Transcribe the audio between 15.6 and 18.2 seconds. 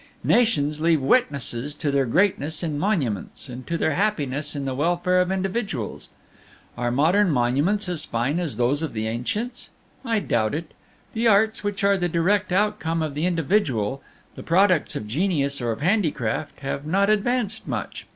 or of handicraft, have not advanced much.